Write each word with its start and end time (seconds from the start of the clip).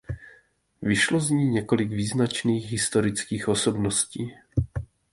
Vyšlo 0.81 1.19
z 1.19 1.29
ní 1.29 1.45
několik 1.49 1.89
význačných 1.89 2.71
historických 2.71 3.47
osobností. 3.47 4.33